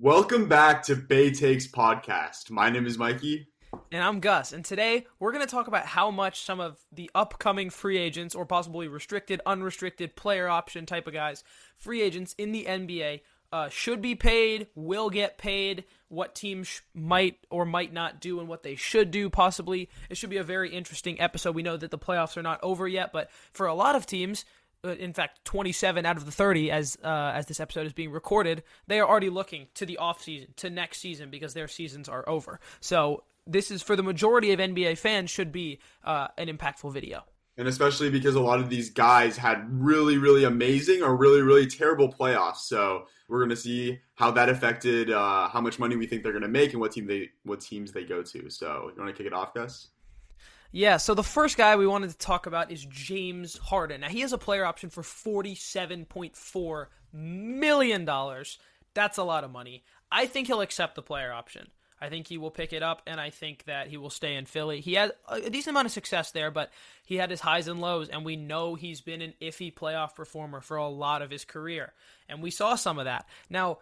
[0.00, 2.50] Welcome back to Bay Takes Podcast.
[2.50, 3.48] My name is Mikey.
[3.90, 4.52] And I'm Gus.
[4.52, 8.36] And today we're going to talk about how much some of the upcoming free agents,
[8.36, 11.42] or possibly restricted, unrestricted, player option type of guys,
[11.78, 16.80] free agents in the NBA, uh, should be paid, will get paid, what teams sh-
[16.94, 19.88] might or might not do, and what they should do, possibly.
[20.08, 21.56] It should be a very interesting episode.
[21.56, 24.44] We know that the playoffs are not over yet, but for a lot of teams,
[24.84, 28.62] in fact 27 out of the 30 as uh, as this episode is being recorded
[28.86, 32.28] they are already looking to the off season to next season because their seasons are
[32.28, 32.60] over.
[32.80, 37.24] So this is for the majority of nba fans should be uh, an impactful video.
[37.56, 41.66] And especially because a lot of these guys had really really amazing or really really
[41.66, 42.58] terrible playoffs.
[42.58, 46.32] So we're going to see how that affected uh, how much money we think they're
[46.32, 48.48] going to make and what team they what teams they go to.
[48.48, 49.88] So you want to kick it off gus
[50.70, 54.02] yeah, so the first guy we wanted to talk about is James Harden.
[54.02, 58.08] Now, he has a player option for $47.4 million.
[58.94, 59.84] That's a lot of money.
[60.10, 61.68] I think he'll accept the player option.
[62.00, 64.46] I think he will pick it up, and I think that he will stay in
[64.46, 64.80] Philly.
[64.80, 66.70] He had a decent amount of success there, but
[67.04, 70.60] he had his highs and lows, and we know he's been an iffy playoff performer
[70.60, 71.92] for a lot of his career.
[72.28, 73.26] And we saw some of that.
[73.50, 73.78] Now,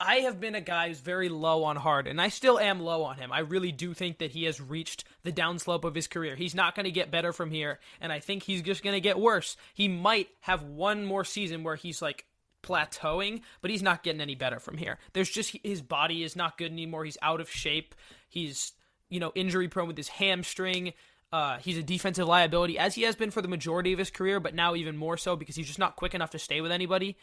[0.00, 3.04] I have been a guy who's very low on Harden, and I still am low
[3.04, 3.30] on him.
[3.30, 6.36] I really do think that he has reached the downslope of his career.
[6.36, 9.00] He's not going to get better from here, and I think he's just going to
[9.00, 9.58] get worse.
[9.74, 12.24] He might have one more season where he's like
[12.62, 14.98] plateauing, but he's not getting any better from here.
[15.12, 17.04] There's just his body is not good anymore.
[17.04, 17.94] He's out of shape.
[18.26, 18.72] He's
[19.10, 20.94] you know injury prone with his hamstring.
[21.30, 24.40] Uh, he's a defensive liability, as he has been for the majority of his career,
[24.40, 27.16] but now even more so because he's just not quick enough to stay with anybody.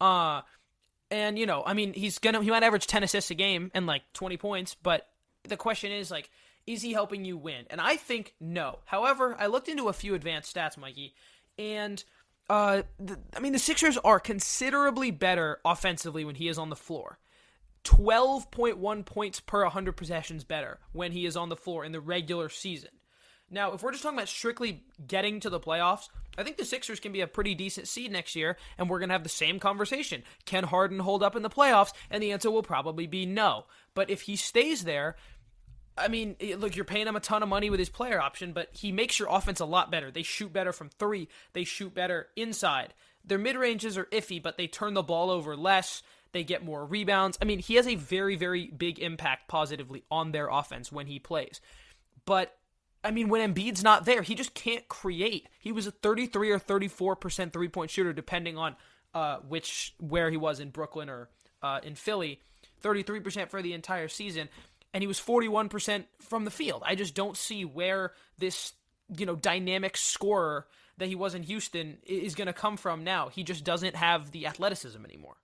[0.00, 0.42] Uh,
[1.10, 3.86] and you know, I mean, he's gonna he might average ten assists a game and
[3.86, 5.08] like twenty points, but
[5.44, 6.30] the question is like,
[6.66, 7.64] is he helping you win?
[7.70, 8.80] And I think no.
[8.84, 11.14] However, I looked into a few advanced stats, Mikey,
[11.58, 12.02] and
[12.48, 16.76] uh, the, I mean, the Sixers are considerably better offensively when he is on the
[16.76, 17.18] floor.
[17.84, 22.48] 12.1 points per 100 possessions better when he is on the floor in the regular
[22.48, 22.90] season.
[23.50, 27.00] Now, if we're just talking about strictly getting to the playoffs, I think the Sixers
[27.00, 29.58] can be a pretty decent seed next year, and we're going to have the same
[29.58, 30.22] conversation.
[30.44, 31.92] Can Harden hold up in the playoffs?
[32.10, 33.64] And the answer will probably be no.
[33.94, 35.16] But if he stays there,
[35.96, 38.52] I mean, eh, look, you're paying him a ton of money with his player option,
[38.52, 40.10] but he makes your offense a lot better.
[40.10, 42.94] They shoot better from three, they shoot better inside.
[43.24, 46.02] Their mid ranges are iffy, but they turn the ball over less.
[46.32, 47.38] They get more rebounds.
[47.40, 51.18] I mean, he has a very, very big impact positively on their offense when he
[51.18, 51.60] plays.
[52.24, 52.54] But
[53.06, 55.48] I mean, when Embiid's not there, he just can't create.
[55.60, 58.74] He was a 33 or 34% three point shooter, depending on
[59.14, 61.28] uh, which where he was in Brooklyn or
[61.62, 62.40] uh, in Philly.
[62.82, 64.48] 33% for the entire season,
[64.92, 66.82] and he was 41% from the field.
[66.84, 68.72] I just don't see where this
[69.16, 70.66] you know dynamic scorer
[70.98, 73.28] that he was in Houston is going to come from now.
[73.28, 75.36] He just doesn't have the athleticism anymore.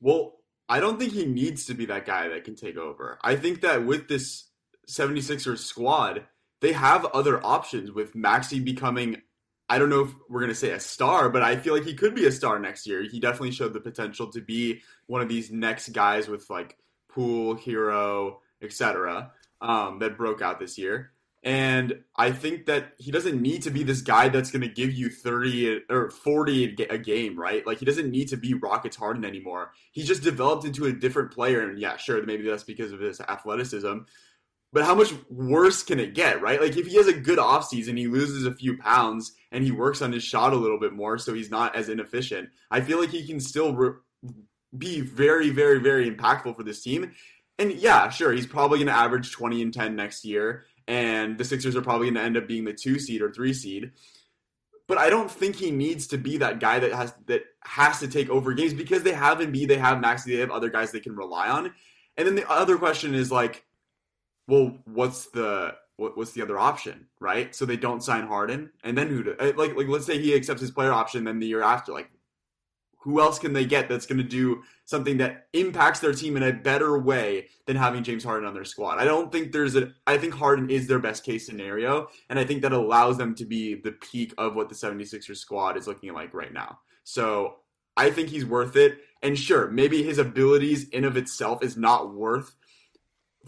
[0.00, 0.36] Well,
[0.68, 3.18] I don't think he needs to be that guy that can take over.
[3.22, 4.44] I think that with this
[4.88, 6.24] 76ers squad,
[6.60, 9.22] they have other options with Maxey becoming
[9.70, 11.92] I don't know if we're going to say a star, but I feel like he
[11.92, 13.02] could be a star next year.
[13.02, 16.78] He definitely showed the potential to be one of these next guys with like
[17.10, 19.32] Poole, Herro, etc.
[19.60, 21.12] Um, that broke out this year.
[21.44, 24.92] And I think that he doesn't need to be this guy that's going to give
[24.92, 27.64] you 30 or 40 a game, right?
[27.64, 29.72] Like he doesn't need to be Rockets Harden anymore.
[29.92, 31.68] He's just developed into a different player.
[31.68, 33.98] And yeah, sure, maybe that's because of his athleticism.
[34.72, 36.60] But how much worse can it get, right?
[36.60, 40.02] Like if he has a good offseason, he loses a few pounds and he works
[40.02, 42.50] on his shot a little bit more so he's not as inefficient.
[42.70, 43.98] I feel like he can still re-
[44.76, 47.12] be very, very, very impactful for this team.
[47.58, 50.64] And yeah, sure, he's probably going to average 20 and 10 next year.
[50.86, 53.54] And the Sixers are probably going to end up being the two seed or three
[53.54, 53.92] seed.
[54.86, 58.08] But I don't think he needs to be that guy that has that has to
[58.08, 61.00] take over games because they have Embiid, they have Maxey, they have other guys they
[61.00, 61.74] can rely on.
[62.16, 63.64] And then the other question is like,
[64.48, 67.54] well, what's the what, what's the other option, right?
[67.54, 69.22] So they don't sign Harden, and then who?
[69.22, 71.92] Do, eh, like like let's say he accepts his player option, then the year after,
[71.92, 72.10] like
[73.00, 76.42] who else can they get that's going to do something that impacts their team in
[76.42, 78.98] a better way than having James Harden on their squad?
[78.98, 79.92] I don't think there's a.
[80.06, 83.44] I think Harden is their best case scenario, and I think that allows them to
[83.44, 86.78] be the peak of what the 76ers squad is looking like right now.
[87.04, 87.56] So
[87.96, 89.00] I think he's worth it.
[89.22, 92.54] And sure, maybe his abilities in of itself is not worth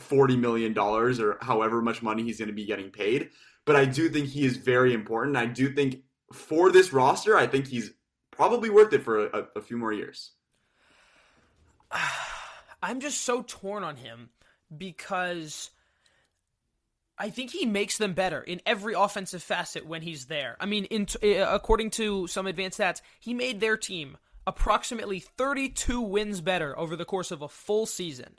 [0.00, 3.30] forty million dollars or however much money he's going to be getting paid.
[3.64, 5.36] But I do think he is very important.
[5.36, 6.02] I do think
[6.32, 7.92] for this roster, I think he's
[8.30, 10.32] probably worth it for a, a few more years.
[12.82, 14.30] I'm just so torn on him
[14.74, 15.70] because
[17.18, 20.56] I think he makes them better in every offensive facet when he's there.
[20.58, 24.16] I mean, in, uh, according to some advanced stats, he made their team
[24.46, 28.38] approximately 32 wins better over the course of a full season.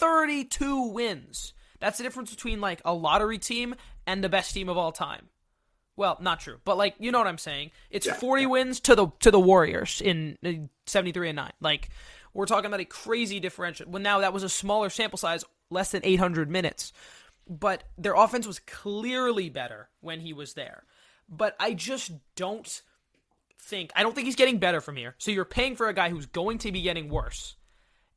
[0.00, 1.52] 32 wins.
[1.78, 3.74] That's the difference between like a lottery team
[4.06, 5.28] and the best team of all time.
[5.96, 7.72] Well, not true, but like you know what I'm saying.
[7.90, 8.48] It's yeah, 40 yeah.
[8.48, 11.52] wins to the to the Warriors in, in 73 and 9.
[11.60, 11.90] Like
[12.32, 13.86] we're talking about a crazy differential.
[13.88, 16.92] Well, now that was a smaller sample size, less than 800 minutes.
[17.48, 20.84] But their offense was clearly better when he was there.
[21.28, 22.82] But I just don't
[23.58, 25.14] think I don't think he's getting better from here.
[25.18, 27.56] So you're paying for a guy who's going to be getting worse.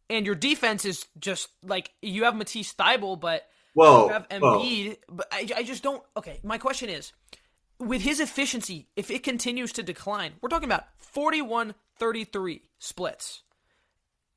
[0.10, 4.88] And your defense is just like you have Matisse Thybulle, but Whoa, you have Embiid.
[4.88, 4.96] Whoa.
[5.10, 6.04] But I, I just don't.
[6.18, 7.14] Okay, my question is,
[7.80, 10.86] with his efficiency, if it continues to decline, we're talking about
[11.16, 13.42] 41-33 splits.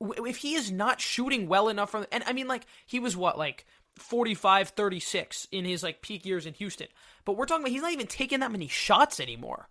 [0.00, 3.38] If he is not shooting well enough from, and I mean, like he was what,
[3.38, 3.66] like
[3.96, 6.88] 45 36 in his like peak years in Houston.
[7.24, 9.68] But we're talking about he's not even taking that many shots anymore.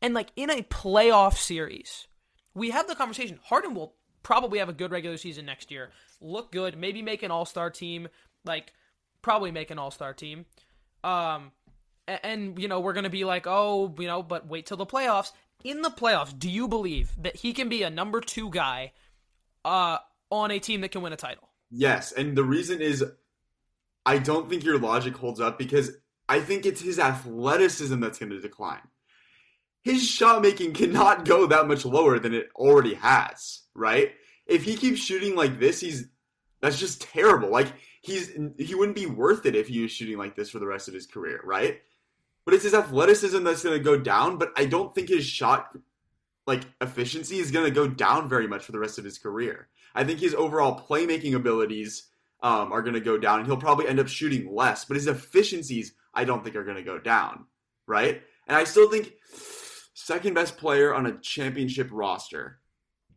[0.00, 2.06] And like in a playoff series,
[2.54, 3.38] we have the conversation.
[3.44, 3.94] Harden will
[4.24, 5.90] probably have a good regular season next year.
[6.20, 8.08] Look good, maybe make an all-star team,
[8.44, 8.72] like
[9.22, 10.46] probably make an all-star team.
[11.04, 11.52] Um
[12.08, 14.86] and, and you know, we're to be like, "Oh, you know, but wait till the
[14.86, 15.30] playoffs."
[15.62, 18.92] In the playoffs, do you believe that he can be a number 2 guy
[19.64, 19.98] uh
[20.30, 21.48] on a team that can win a title?
[21.70, 23.04] Yes, and the reason is
[24.06, 25.92] I don't think your logic holds up because
[26.28, 28.80] I think it's his athleticism that's going to decline.
[29.82, 34.12] His shot making cannot go that much lower than it already has, right?
[34.46, 36.08] If he keeps shooting like this, he's
[36.60, 37.50] that's just terrible.
[37.50, 40.66] Like he's he wouldn't be worth it if he was shooting like this for the
[40.66, 41.80] rest of his career, right?
[42.44, 45.76] But it's his athleticism that's going to go down, but I don't think his shot
[46.46, 49.68] like efficiency is going to go down very much for the rest of his career.
[49.94, 52.08] I think his overall playmaking abilities
[52.42, 54.84] um, are going to go down, and he'll probably end up shooting less.
[54.84, 57.46] But his efficiencies, I don't think, are going to go down,
[57.86, 58.22] right?
[58.46, 59.14] And I still think
[59.94, 62.60] second best player on a championship roster,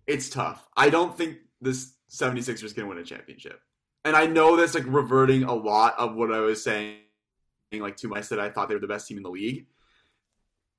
[0.07, 0.67] it's tough.
[0.75, 3.59] I don't think this 76ers going to win a championship.
[4.05, 6.99] And I know that's like reverting a lot of what I was saying,
[7.73, 9.67] like to my said I thought they were the best team in the league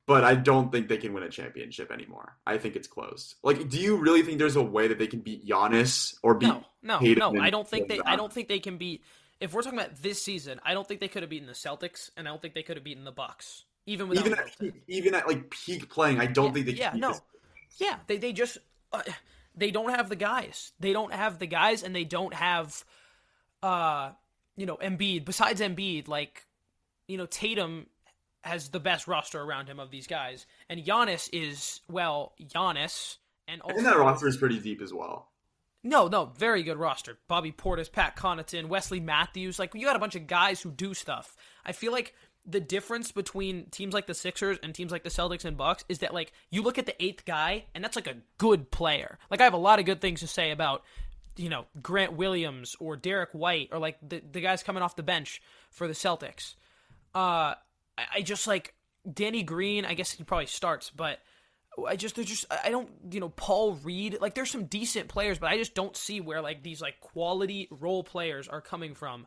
[0.09, 2.39] but I don't think they can win a championship anymore.
[2.47, 3.35] I think it's closed.
[3.43, 6.47] Like, do you really think there's a way that they can beat Giannis or beat?
[6.47, 7.43] No, no, no.
[7.43, 8.01] I don't think they.
[8.01, 9.05] I don't think they can beat.
[9.39, 12.11] If we're talking about this season, I don't think they could have beaten the Celtics,
[12.17, 15.15] and I don't think they could have beaten the Bucks, even without even at, even
[15.15, 16.19] at like peak playing.
[16.21, 16.73] I don't yeah, think they.
[16.73, 17.15] Yeah, no,
[17.77, 17.97] yeah.
[18.07, 18.57] They they just
[18.93, 19.03] uh,
[19.55, 20.73] they don't have the guys.
[20.81, 22.85] They don't have the guys, and they don't have,
[23.63, 24.11] uh,
[24.57, 25.25] you know, Embiid.
[25.25, 26.47] Besides Embiid, like,
[27.07, 27.87] you know, Tatum
[28.43, 33.61] has the best roster around him of these guys, and Giannis is well, Giannis, and
[33.63, 35.29] also, I think that roster is pretty deep as well.
[35.85, 37.19] No, no, very good roster.
[37.29, 39.59] Bobby Portis, Pat Connaughton, Wesley Matthews.
[39.59, 41.37] Like you got a bunch of guys who do stuff.
[41.65, 42.15] I feel like
[42.49, 45.99] the difference between teams like the Sixers and teams like the Celtics and Bucks is
[45.99, 49.19] that like you look at the eighth guy and that's like a good player.
[49.31, 50.83] Like I have a lot of good things to say about
[51.37, 55.03] you know Grant Williams or Derrick White or like the the guys coming off the
[55.03, 56.55] bench for the Celtics.
[57.15, 57.55] Uh,
[58.15, 58.75] I, just like
[59.13, 59.85] Danny Green.
[59.85, 61.19] I guess he probably starts, but
[61.87, 64.19] I just there's just I don't you know Paul Reed.
[64.21, 67.69] Like there's some decent players, but I just don't see where like these like quality
[67.71, 69.27] role players are coming from.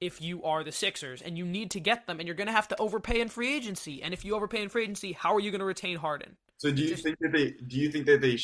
[0.00, 2.52] If you are the Sixers and you need to get them, and you're going to
[2.52, 5.40] have to overpay in free agency, and if you overpay in free agency, how are
[5.40, 6.36] you going to retain Harden?
[6.58, 8.38] So do you just, think that they do you think that they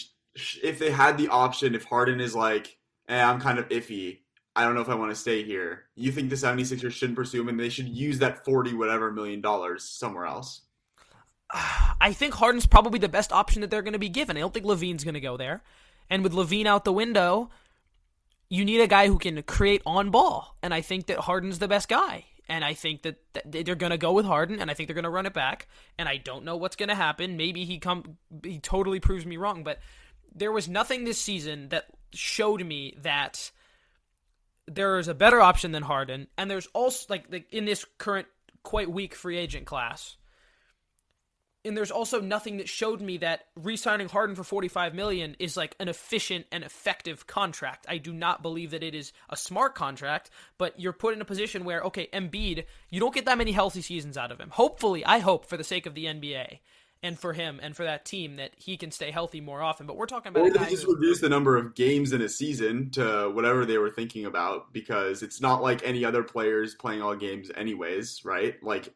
[0.62, 2.76] if they had the option if Harden is like,
[3.08, 4.18] eh, I'm kind of iffy,
[4.56, 5.84] I don't know if I want to stay here.
[5.96, 9.40] You think the 76ers shouldn't pursue him and they should use that 40 whatever million
[9.40, 10.62] dollars somewhere else?
[12.00, 14.36] I think Harden's probably the best option that they're going to be given.
[14.36, 15.62] I don't think LaVine's going to go there.
[16.10, 17.50] And with LaVine out the window,
[18.54, 20.56] you need a guy who can create on ball.
[20.62, 22.24] And I think that Harden's the best guy.
[22.48, 25.04] And I think that, they're going to go with Harden, and I think they're going
[25.04, 25.66] to run it back.
[25.98, 27.36] And I don't know what's going to happen.
[27.36, 29.78] Maybe he come he totally proves me wrong, but
[30.34, 33.50] there was nothing this season that showed me that
[34.66, 38.28] there is a better option than Harden, and there's also like, like in this current
[38.62, 40.16] quite weak free agent class.
[41.64, 45.74] And there's also nothing that showed me that re-signing Harden for 45 million is like
[45.80, 47.86] an efficient and effective contract.
[47.88, 51.24] I do not believe that it is a smart contract, but you're put in a
[51.24, 54.50] position where okay, Embiid, you don't get that many healthy seasons out of him.
[54.50, 56.58] Hopefully, I hope for the sake of the NBA,
[57.04, 59.86] and for him and for that team that he can stay healthy more often.
[59.86, 62.28] But we're talking about or they just who- reduce the number of games in a
[62.30, 67.02] season to whatever they were thinking about because it's not like any other players playing
[67.02, 68.60] all games anyways, right?
[68.62, 68.88] Like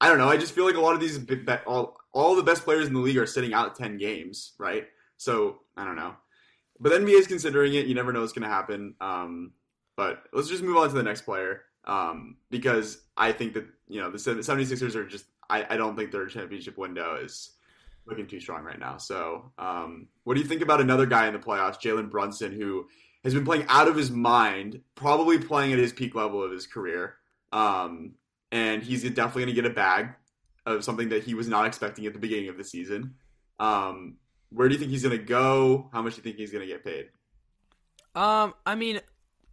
[0.00, 0.28] I don't know.
[0.28, 1.18] I just feel like a lot of these
[1.66, 4.86] all all the best players in the league are sitting out ten games, right?
[5.16, 6.14] So I don't know.
[6.80, 7.86] But the NBA is considering it.
[7.86, 8.94] You never know what's going to happen.
[9.00, 9.52] Um,
[9.96, 14.00] but let's just move on to the next player um, because I think that you
[14.00, 15.26] know the 76ers are just.
[15.50, 17.56] I, I don't think their championship window is
[18.06, 18.98] looking too strong right now.
[18.98, 22.86] So, um, what do you think about another guy in the playoffs, Jalen Brunson, who
[23.24, 26.66] has been playing out of his mind, probably playing at his peak level of his
[26.66, 27.16] career,
[27.52, 28.12] um,
[28.52, 30.10] and he's definitely going to get a bag
[30.66, 33.14] of something that he was not expecting at the beginning of the season.
[33.58, 34.16] Um,
[34.50, 35.88] where do you think he's going to go?
[35.92, 37.06] How much do you think he's going to get paid?
[38.14, 39.00] Um, I mean,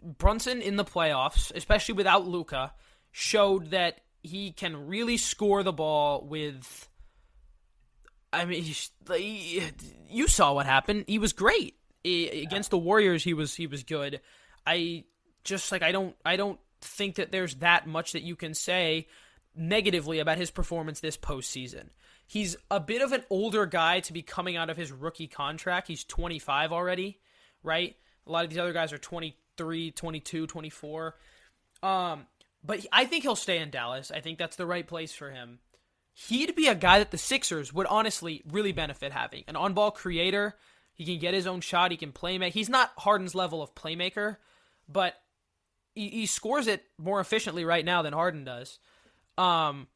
[0.01, 2.73] Brunson in the playoffs, especially without Luka,
[3.11, 6.89] showed that he can really score the ball with.
[8.33, 8.65] I mean,
[9.07, 9.21] like,
[10.09, 11.05] you saw what happened.
[11.07, 11.75] He was great
[12.05, 13.23] I- against the Warriors.
[13.23, 14.21] He was he was good.
[14.65, 15.05] I
[15.43, 19.07] just like I don't I don't think that there's that much that you can say
[19.55, 21.89] negatively about his performance this postseason.
[22.25, 25.87] He's a bit of an older guy to be coming out of his rookie contract.
[25.87, 27.19] He's 25 already,
[27.63, 27.95] right?
[28.25, 31.15] A lot of these other guys are 23, 22, 24.
[31.81, 32.27] Um,
[32.63, 34.11] but I think he'll stay in Dallas.
[34.11, 35.59] I think that's the right place for him.
[36.13, 39.43] He'd be a guy that the Sixers would honestly really benefit having.
[39.47, 40.55] An on ball creator.
[40.93, 41.91] He can get his own shot.
[41.91, 42.37] He can play.
[42.49, 44.37] He's not Harden's level of playmaker,
[44.89, 45.13] but
[45.97, 48.79] he, he scores it more efficiently right now than Harden does.
[49.37, 49.87] Um,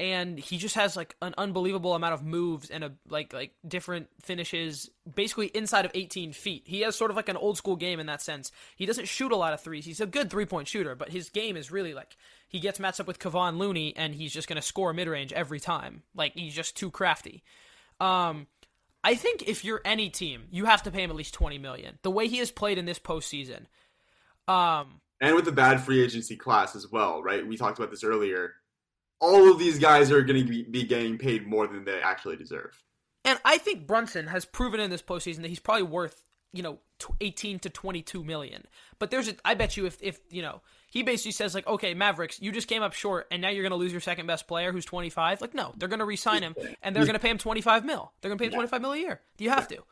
[0.00, 4.08] and he just has like an unbelievable amount of moves and a like like different
[4.22, 6.62] finishes basically inside of 18 feet.
[6.64, 8.50] He has sort of like an old school game in that sense.
[8.76, 9.84] He doesn't shoot a lot of threes.
[9.84, 12.16] He's a good three point shooter but his game is really like
[12.48, 15.60] he gets matched up with Kevon Looney and he's just to score mid range every
[15.60, 16.02] time.
[16.14, 17.42] Like he's just too crafty.
[18.00, 18.46] Um
[19.04, 21.98] I think if you're any team you have to pay him at least 20 million.
[22.02, 23.66] The way he has played in this postseason
[24.48, 27.46] um And with the bad free agency class as well, right?
[27.46, 28.54] We talked about this earlier.
[29.20, 32.82] All of these guys are going to be, getting paid more than they actually deserve.
[33.24, 36.24] And I think Brunson has proven in this postseason that he's probably worth,
[36.54, 36.78] you know,
[37.20, 38.64] 18 to 22 million.
[38.98, 41.92] But there's a, I bet you if, if, you know, he basically says like, okay,
[41.92, 44.48] Mavericks, you just came up short and now you're going to lose your second best
[44.48, 45.42] player who's 25.
[45.42, 48.10] Like, no, they're going to re-sign him and they're going to pay him 25 mil.
[48.20, 49.20] They're going to pay him 25 mil a year.
[49.38, 49.82] You have to.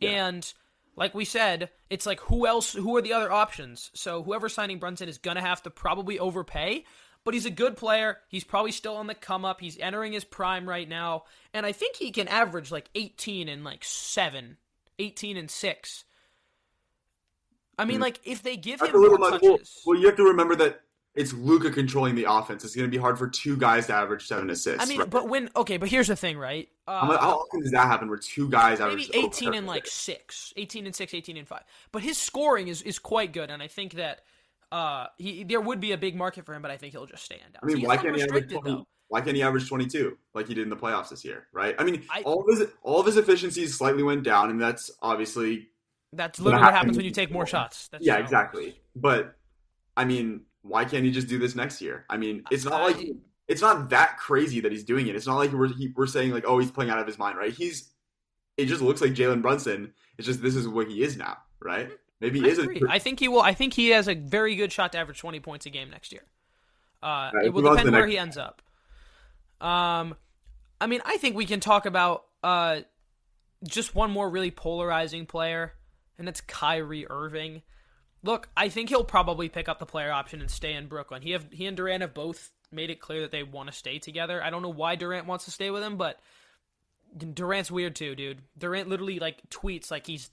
[0.00, 0.50] And
[0.98, 3.90] like we said, it's like who else, who are the other options?
[3.94, 6.84] So whoever signing Brunson is going to have to probably overpay
[7.28, 8.16] but he's a good player.
[8.28, 9.60] He's probably still on the come up.
[9.60, 11.24] He's entering his prime right now.
[11.52, 14.56] And I think he can average like 18 and like 7,
[14.98, 16.04] 18 and 6.
[17.76, 18.02] I mean, hmm.
[18.02, 19.42] like, if they give That's him a little more much.
[19.42, 20.80] Well, well, you have to remember that
[21.18, 22.64] it's Luka controlling the offense.
[22.64, 24.80] It's going to be hard for two guys to average seven assists.
[24.80, 25.10] I mean, right?
[25.10, 26.68] but when, okay, but here's the thing, right?
[26.86, 29.66] Uh, how, how often does that happen where two guys average maybe over 18 and
[29.66, 29.86] like?
[29.86, 31.62] 6, 18 and 6, 18 and 5.
[31.90, 33.50] But his scoring is, is quite good.
[33.50, 34.20] And I think that
[34.70, 37.24] uh, he there would be a big market for him, but I think he'll just
[37.24, 37.64] stand out.
[37.64, 38.86] I mean, He's why can't he average 20, though.
[39.08, 41.46] Why can't he average twenty two like he did in the playoffs this year?
[41.52, 41.74] Right?
[41.78, 44.90] I mean, I- all of his all of his efficiencies slightly went down, and that's
[45.00, 45.68] obviously
[46.12, 47.88] That's literally what happens when you take more shots.
[47.88, 48.80] That's yeah, exactly.
[48.94, 49.34] But
[49.96, 52.04] I mean, why can't he just do this next year?
[52.10, 53.06] I mean, it's not like
[53.46, 55.16] it's not that crazy that he's doing it.
[55.16, 57.38] It's not like we're he, we're saying like, oh, he's playing out of his mind,
[57.38, 57.52] right?
[57.52, 57.90] He's
[58.56, 59.92] it just looks like Jalen Brunson.
[60.18, 61.90] It's just this is what he is now, right?
[62.20, 62.58] Maybe he I is.
[62.58, 62.82] agree.
[62.86, 63.40] A, I think he will.
[63.40, 66.12] I think he has a very good shot to average 20 points a game next
[66.12, 66.22] year.
[67.02, 68.62] Uh, right, it will move on to depend where next he ends up.
[69.60, 70.16] Um,
[70.80, 72.80] I mean, I think we can talk about uh,
[73.66, 75.74] just one more really polarizing player,
[76.18, 77.62] and that's Kyrie Irving.
[78.22, 81.22] Look, I think he'll probably pick up the player option and stay in Brooklyn.
[81.22, 83.98] He have he and Durant have both made it clear that they want to stay
[83.98, 84.42] together.
[84.42, 86.18] I don't know why Durant wants to stay with him, but
[87.16, 88.42] Durant's weird too, dude.
[88.56, 90.30] Durant literally like tweets like he's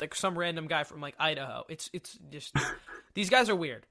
[0.00, 1.64] like some random guy from like Idaho.
[1.68, 2.54] It's it's just
[3.14, 3.86] these guys are weird.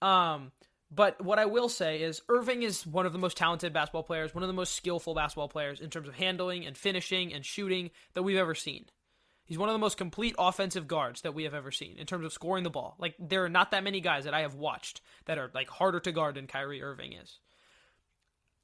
[0.00, 0.52] Um,
[0.90, 4.34] but what I will say is Irving is one of the most talented basketball players,
[4.34, 7.90] one of the most skillful basketball players in terms of handling and finishing and shooting
[8.14, 8.86] that we've ever seen.
[9.48, 12.26] He's one of the most complete offensive guards that we have ever seen in terms
[12.26, 12.96] of scoring the ball.
[12.98, 16.00] Like there are not that many guys that I have watched that are like harder
[16.00, 17.38] to guard than Kyrie Irving is.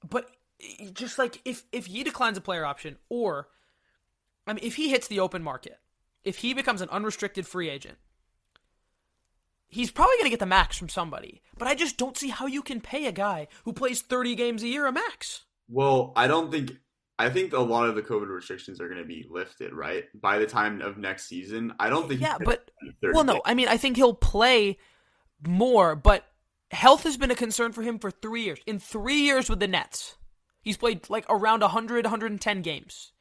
[0.07, 0.29] But
[0.63, 3.49] eh, just like if if he declines a player option or
[4.47, 5.79] I mean if he hits the open market,
[6.23, 7.97] if he becomes an unrestricted free agent,
[9.67, 11.41] he's probably going to get the max from somebody.
[11.57, 14.63] But I just don't see how you can pay a guy who plays 30 games
[14.63, 15.45] a year a max.
[15.67, 16.73] well, I don't think.
[17.19, 20.05] I think a lot of the COVID restrictions are going to be lifted, right?
[20.21, 22.21] By the time of next season, I don't think.
[22.21, 23.43] Yeah, but gonna be 30 well, no.
[23.45, 24.79] I mean, I think he'll play
[25.47, 26.27] more, but
[26.71, 28.59] health has been a concern for him for three years.
[28.67, 30.17] In three years with the Nets,
[30.65, 33.13] He's played like around 100, 110 games.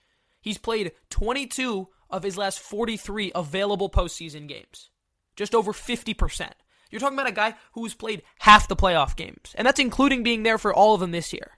[0.42, 4.90] He's played 22 of his last 43 available postseason games.
[5.36, 6.52] Just over 50%.
[6.90, 10.44] You're talking about a guy who's played half the playoff games, and that's including being
[10.44, 11.58] there for all of them this year.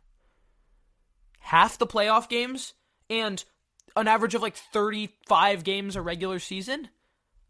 [1.46, 2.74] Half the playoff games
[3.08, 3.44] and
[3.96, 6.90] an average of like 35 games a regular season?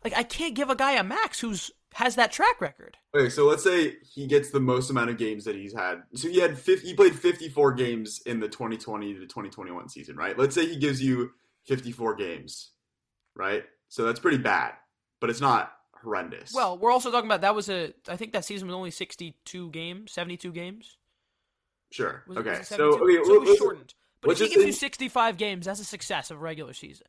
[0.03, 2.97] Like I can't give a guy a max who's has that track record.
[3.15, 6.03] Okay, so let's say he gets the most amount of games that he's had.
[6.13, 10.37] So he had 50, he played 54 games in the 2020 to 2021 season, right?
[10.37, 11.31] Let's say he gives you
[11.63, 12.71] 54 games,
[13.33, 13.63] right?
[13.87, 14.73] So that's pretty bad,
[15.21, 15.71] but it's not
[16.03, 16.53] horrendous.
[16.53, 17.93] Well, we're also talking about that was a.
[18.09, 20.97] I think that season was only sixty-two games, seventy-two games.
[21.95, 22.23] Sure.
[22.27, 22.57] Was okay.
[22.59, 23.93] was so okay, so it was shortened.
[24.21, 27.07] But if he gives you sixty-five games, that's a success of regular season.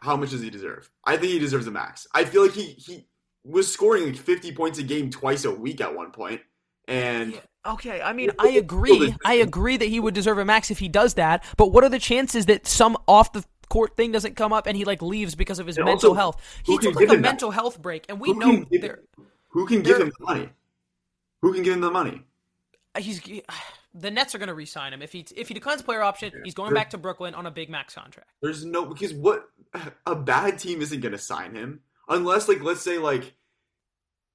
[0.00, 0.90] how much does he deserve?
[1.04, 2.06] I think he deserves a max.
[2.14, 3.06] I feel like he he
[3.44, 6.40] was scoring like 50 points a game twice a week at one point.
[6.88, 9.14] and Okay, I mean, I agree.
[9.24, 11.44] I agree that he would deserve a max if he does that.
[11.56, 14.76] But what are the chances that some off the court thing doesn't come up and
[14.76, 16.60] he like leaves because of his And mental also, health?
[16.64, 17.28] He took like a him that?
[17.28, 19.00] mental health break, and we who know there.
[19.50, 20.48] who can give him the money?
[21.42, 22.22] Who can give him the money?
[22.94, 23.20] Uh, he's
[23.94, 26.32] the Nets are going to re-sign him if he if he declines player option.
[26.44, 28.30] He's going back to Brooklyn on a big max contract.
[28.40, 29.48] There's no because what
[30.06, 33.34] a bad team isn't going to sign him unless like let's say like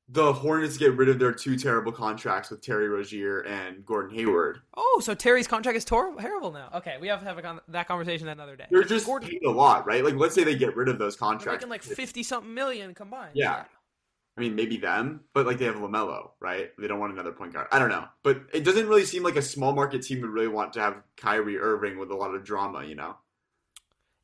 [0.10, 4.60] the Hornets get rid of their two terrible contracts with Terry Rozier and Gordon Hayward.
[4.78, 6.70] Oh, so Terry's contract is terrible now.
[6.76, 8.68] Okay, we have to have a con- that conversation another day.
[8.72, 10.06] They're just Gordon, paid a lot, right?
[10.06, 11.66] Like let's say they get rid of those they're contracts.
[11.66, 13.32] making like fifty something million combined.
[13.34, 13.66] Yeah.
[14.38, 16.70] I mean, maybe them, but like they have LaMelo, right?
[16.78, 17.68] They don't want another point guard.
[17.72, 20.48] I don't know, but it doesn't really seem like a small market team would really
[20.48, 23.16] want to have Kyrie Irving with a lot of drama, you know?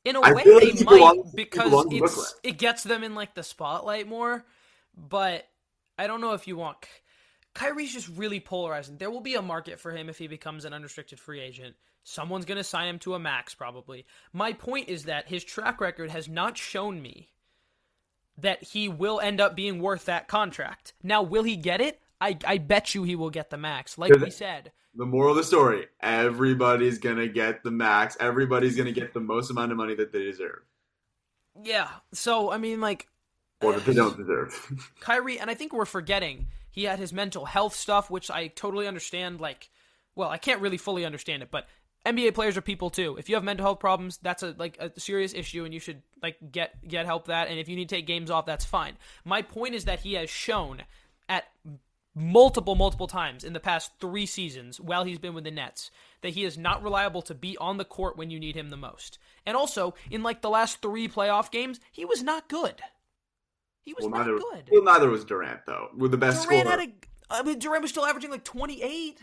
[0.05, 3.33] In a I way, feel like they might because it's it gets them in like
[3.33, 4.45] the spotlight more.
[4.95, 5.47] But
[5.97, 6.77] I don't know if you want.
[7.55, 8.97] Kyrie's just really polarizing.
[8.97, 11.75] There will be a market for him if he becomes an unrestricted free agent.
[12.03, 14.05] Someone's going to sign him to a max, probably.
[14.33, 17.29] My point is that his track record has not shown me
[18.37, 20.93] that he will end up being worth that contract.
[21.03, 22.01] Now, will he get it?
[22.19, 23.97] I, I bet you he will get the max.
[23.97, 28.75] Like we said, The moral of the story everybody's going to get the max, everybody's
[28.75, 30.61] going to get the most amount of money that they deserve,
[31.61, 31.89] yeah.
[32.13, 33.07] So, I mean, like,
[33.61, 34.91] or that they uh, don't deserve.
[34.99, 38.87] Kyrie, and I think we're forgetting he had his mental health stuff, which I totally
[38.87, 39.39] understand.
[39.39, 39.69] Like,
[40.15, 41.67] well, I can't really fully understand it, but
[42.05, 43.15] NBA players are people too.
[43.17, 46.01] If you have mental health problems, that's a like a serious issue, and you should
[46.21, 47.47] like get get help that.
[47.47, 48.97] And if you need to take games off, that's fine.
[49.23, 50.83] My point is that he has shown
[51.29, 51.45] at
[52.15, 55.89] multiple multiple times in the past three seasons while he's been with the Nets
[56.21, 58.77] that he is not reliable to be on the court when you need him the
[58.77, 59.17] most.
[59.45, 62.81] And also in like the last three playoff games, he was not good.
[63.83, 64.69] He was well, not neither, good.
[64.71, 66.79] well, neither was Durant, though, with the best Durant scorer.
[66.79, 66.93] had a.
[67.29, 69.19] I mean, Durant was still averaging like 28.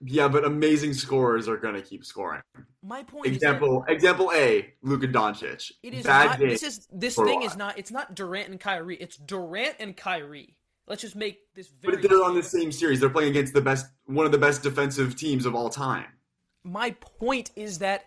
[0.00, 2.42] Yeah, but amazing scorers are going to keep scoring.
[2.82, 5.72] My point Example, example A, Luka Doncic.
[5.82, 6.38] it is Bad not.
[6.38, 7.78] This is this thing is not.
[7.78, 8.96] It's not Durant and Kyrie.
[8.96, 10.56] It's Durant and Kyrie.
[10.86, 11.96] Let's just make this very.
[11.96, 13.00] But they're on the same series.
[13.00, 16.06] They're playing against the best, one of the best defensive teams of all time.
[16.62, 18.04] My point is that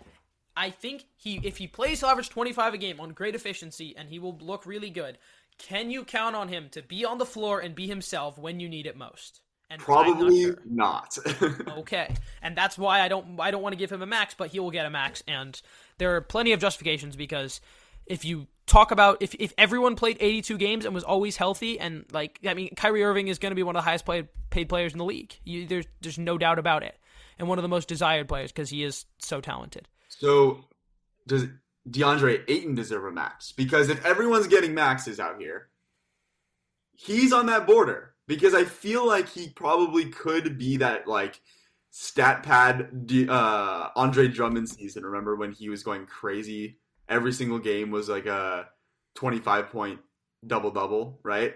[0.55, 4.19] I think he, if he plays, average 25 a game on great efficiency, and he
[4.19, 5.17] will look really good.
[5.57, 8.69] Can you count on him to be on the floor and be himself when you
[8.69, 9.41] need it most?
[9.71, 11.23] And I'm Probably not sure.
[11.45, 11.69] not.
[11.79, 14.49] Okay, and that's why I don't I don't want to give him a max, but
[14.49, 15.61] he will get a max, and
[15.99, 17.61] there are plenty of justifications because
[18.07, 22.05] if you talk about if if everyone played 82 games and was always healthy, and
[22.11, 24.69] like I mean, Kyrie Irving is going to be one of the highest paid paid
[24.69, 25.35] players in the league.
[25.43, 26.97] You, there's there's no doubt about it,
[27.37, 29.87] and one of the most desired players because he is so talented.
[30.09, 30.65] so,
[31.27, 31.45] does
[31.87, 33.51] DeAndre Ayton deserve a max?
[33.51, 35.69] Because if everyone's getting maxes out here,
[36.93, 38.13] he's on that border.
[38.29, 41.41] Because I feel like he probably could be that like
[41.89, 45.03] stat pad uh, Andre Drummond season.
[45.03, 46.77] Remember when he was going crazy?
[47.09, 48.67] Every single game was like a
[49.15, 49.99] twenty-five point
[50.45, 51.55] double double, right?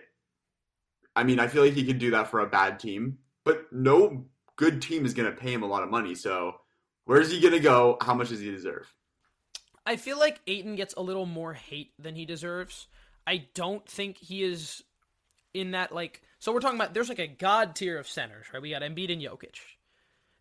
[1.15, 4.25] I mean, I feel like he could do that for a bad team, but no
[4.55, 6.15] good team is going to pay him a lot of money.
[6.15, 6.55] So,
[7.05, 7.97] where's he going to go?
[8.01, 8.91] How much does he deserve?
[9.86, 12.88] I feel like Ayton gets a little more hate than he deserves.
[13.27, 14.83] I don't think he is
[15.53, 16.23] in that like.
[16.43, 18.62] So we're talking about there's like a god tier of centers, right?
[18.62, 19.60] We got Embiid and Jokic,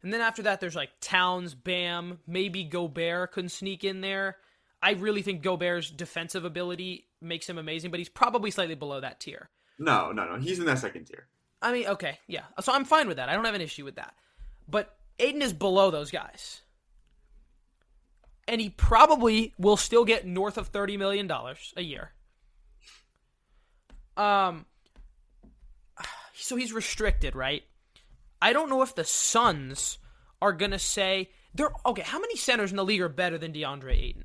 [0.03, 4.39] and then after that there's like Towns, Bam, maybe Gobert can sneak in there.
[4.83, 9.21] I really think Gobert's defensive ability makes him amazing, but he's probably slightly below that
[9.21, 9.49] tier.
[9.79, 10.41] No, no, no.
[10.41, 11.29] He's in that second tier.
[11.63, 12.47] I mean, okay, yeah.
[12.61, 13.29] So I'm fine with that.
[13.29, 14.13] I don't have an issue with that.
[14.69, 16.63] But Ayton is below those guys.
[18.49, 21.31] And he probably will still get north of $30 million
[21.77, 22.11] a year.
[24.17, 24.67] Um
[26.43, 27.63] so he's restricted, right?
[28.41, 29.99] I don't know if the Suns
[30.41, 33.53] are going to say they're okay, how many centers in the league are better than
[33.53, 34.25] DeAndre Ayton?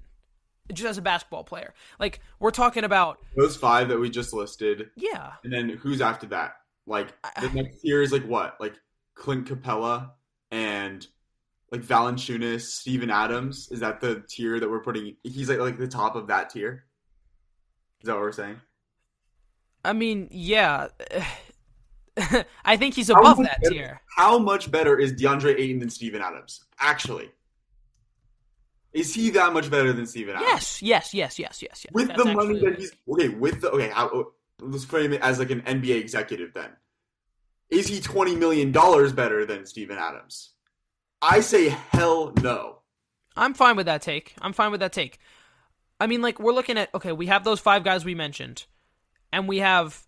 [0.73, 4.89] Just as a basketball player, like we're talking about those five that we just listed.
[4.97, 6.55] Yeah, and then who's after that?
[6.85, 8.59] Like the next tier is like what?
[8.59, 8.73] Like
[9.15, 10.11] Clint Capela
[10.51, 11.07] and
[11.71, 13.69] like Valanciunas, Steven Adams.
[13.71, 15.15] Is that the tier that we're putting?
[15.23, 16.83] He's like like the top of that tier.
[18.01, 18.59] Is that what we're saying?
[19.85, 20.87] I mean, yeah.
[22.65, 24.01] I think he's above that better, tier.
[24.15, 26.63] How much better is DeAndre Ayton than Steven Adams?
[26.79, 27.29] Actually,
[28.93, 30.47] is he that much better than Steven Adams?
[30.49, 31.93] Yes, yes, yes, yes, yes, yes.
[31.93, 35.39] With That's the money that he's okay with the okay, how, let's frame it as
[35.39, 36.53] like an NBA executive.
[36.53, 36.69] Then
[37.69, 40.51] is he twenty million dollars better than Steven Adams?
[41.21, 42.79] I say hell no.
[43.35, 44.33] I'm fine with that take.
[44.41, 45.19] I'm fine with that take.
[45.99, 48.65] I mean, like we're looking at okay, we have those five guys we mentioned,
[49.31, 50.01] and we have.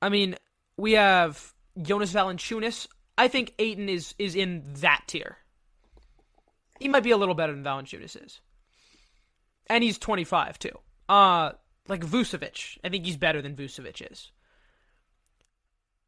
[0.00, 0.36] I mean,
[0.78, 2.86] we have Jonas Valanciunas.
[3.18, 5.36] I think Ayton is is in that tier.
[6.78, 8.40] He might be a little better than Valanciunas is,
[9.66, 10.78] and he's 25 too.
[11.08, 11.52] Uh,
[11.88, 14.30] like Vucevic, I think he's better than Vucevic is.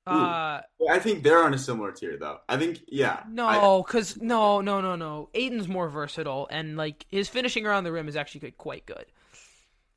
[0.07, 2.39] Uh, I think they're on a similar tier though.
[2.49, 3.23] I think yeah.
[3.29, 5.29] No, because no, no, no, no.
[5.35, 9.07] Ayton's more versatile, and like his finishing around the rim is actually quite good.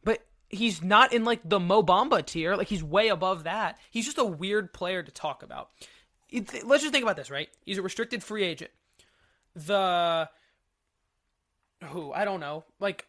[0.03, 2.55] But he's not in like the Mo Bamba tier.
[2.55, 3.77] Like he's way above that.
[3.91, 5.69] He's just a weird player to talk about.
[6.31, 7.49] Let's just think about this, right?
[7.65, 8.71] He's a restricted free agent.
[9.55, 10.29] The
[11.85, 13.05] who I don't know, like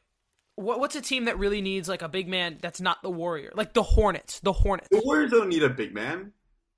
[0.57, 3.53] what, what's a team that really needs like a big man that's not the Warrior?
[3.55, 4.41] Like the Hornets.
[4.41, 4.89] The Hornets.
[4.91, 6.33] The Warriors don't need a big man.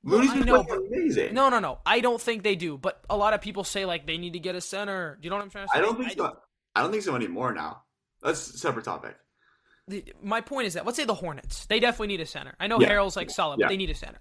[0.05, 1.35] Looney's been know, but, amazing.
[1.35, 1.79] No, no, no.
[1.85, 2.79] I don't think they do.
[2.79, 5.19] But a lot of people say like they need to get a center.
[5.21, 5.79] Do you know what I'm trying to say?
[5.79, 6.23] I don't think I so.
[6.25, 6.39] Don't.
[6.77, 7.83] I don't think so anymore now.
[8.23, 9.17] That's a separate topic.
[9.89, 11.67] The, my point is that let's say the Hornets.
[11.67, 12.55] They definitely need a center.
[12.59, 12.89] I know yeah.
[12.89, 13.67] Harrell's like solid, yeah.
[13.67, 14.21] but they need a center.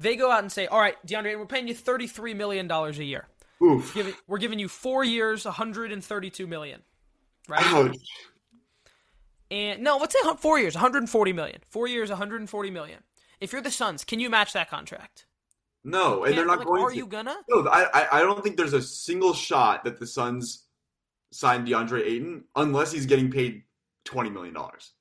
[0.00, 2.98] They go out and say, "All right, DeAndre, we're paying you thirty three million dollars
[2.98, 3.28] a year.
[3.60, 6.82] We're giving, we're giving you four years, one hundred and thirty two million.
[7.48, 7.62] Right?
[7.66, 7.96] Ouch.
[9.50, 11.58] And no, let's say four years, 140 million.
[11.70, 13.00] Four years, 140 million.
[13.40, 15.26] If you're the Suns, can you match that contract?
[15.82, 16.82] No, and they're not like, going.
[16.82, 16.96] Are to.
[16.96, 17.36] you gonna?
[17.48, 20.66] No, I I don't think there's a single shot that the Suns
[21.32, 23.62] sign DeAndre Ayton unless he's getting paid
[24.04, 24.92] twenty million dollars.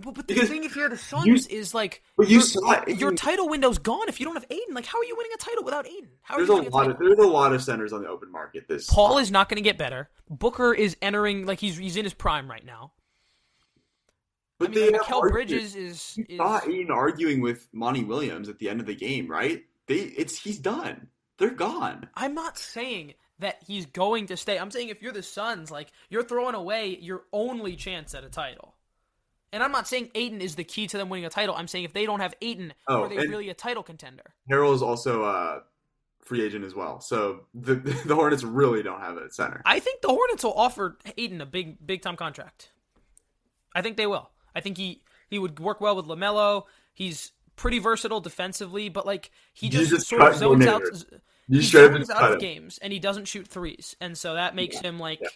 [0.00, 2.84] But, but the because thing if you're the Suns you, is like but you saw
[2.86, 4.74] your title window's gone if you don't have Ayton.
[4.74, 6.10] Like, how are you winning a title without Ayton?
[6.22, 8.66] How there's a lot of there's a lot of centers on the open market.
[8.68, 10.08] Chris Paul is not going to get better.
[10.30, 12.92] Booker is entering like he's he's in his prime right now.
[14.60, 18.68] But I mean, like, Bridges is, is saw Ayton arguing with Monty Williams at the
[18.68, 19.64] end of the game, right?
[19.86, 21.08] They it's he's done.
[21.38, 22.08] They're gone.
[22.14, 24.58] I'm not saying that he's going to stay.
[24.58, 28.28] I'm saying if you're the Suns, like you're throwing away your only chance at a
[28.28, 28.74] title.
[29.52, 31.54] And I'm not saying Ayton is the key to them winning a title.
[31.54, 34.34] I'm saying if they don't have Ayton, oh, are they really a title contender?
[34.50, 35.62] Harrell is also a
[36.20, 37.00] free agent as well.
[37.00, 37.74] So the
[38.06, 39.62] the Hornets really don't have a center.
[39.64, 42.70] I think the Hornets will offer Ayton a big big time contract.
[43.74, 44.30] I think they will.
[44.54, 46.64] I think he he would work well with LaMelo.
[46.92, 50.82] He's pretty versatile defensively, but like he just, just sort of zones out.
[51.48, 54.88] He zones out of games, and he doesn't shoot threes, and so that makes yeah.
[54.88, 55.20] him like.
[55.20, 55.28] Yeah.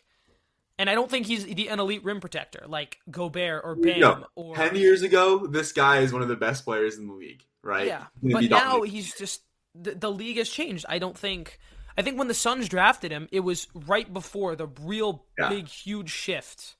[0.78, 4.24] And I don't think he's the, an elite rim protector like Gobert or Bam.
[4.34, 7.44] Or ten years ago, this guy is one of the best players in the league,
[7.62, 7.86] right?
[7.86, 9.42] Yeah, but now he's just
[9.74, 10.86] the, the league has changed.
[10.88, 11.58] I don't think.
[11.96, 15.50] I think when the Suns drafted him, it was right before the real yeah.
[15.50, 16.76] big, huge shift,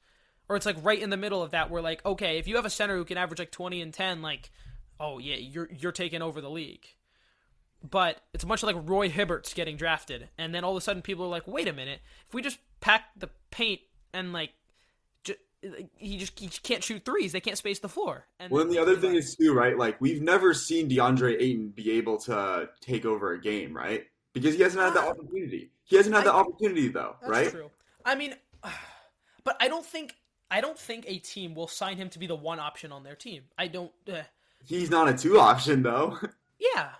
[0.48, 1.70] or it's like right in the middle of that.
[1.70, 4.22] Where like, okay, if you have a center who can average like twenty and ten,
[4.22, 4.50] like
[4.98, 6.86] oh yeah, you're you're taking over the league.
[7.88, 11.24] But it's much like Roy Hibbert's getting drafted, and then all of a sudden people
[11.24, 13.80] are like, wait a minute, if we just pack the paint
[14.14, 14.50] and like
[15.96, 17.32] he just he can't shoot threes.
[17.32, 18.26] They can't space the floor.
[18.40, 19.76] And well, then the other thing like, is too, right?
[19.76, 24.04] Like we've never seen DeAndre Ayton be able to take over a game, right?
[24.32, 25.70] Because he hasn't had the opportunity.
[25.84, 27.50] He hasn't had I, the opportunity though, right?
[27.50, 27.70] True.
[28.04, 28.34] I mean,
[29.44, 30.16] but I don't think
[30.50, 33.16] I don't think a team will sign him to be the one option on their
[33.16, 33.44] team.
[33.56, 33.92] I don't.
[34.10, 34.22] Uh,
[34.64, 36.18] He's not a two option though.
[36.76, 36.90] Yeah.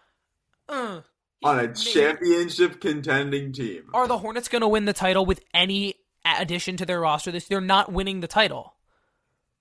[0.73, 1.03] Uh,
[1.45, 1.75] On a maybe.
[1.75, 3.85] championship contending team.
[3.93, 7.47] Are the Hornets going to win the title with any addition to their roster this?
[7.47, 8.75] They're not winning the title.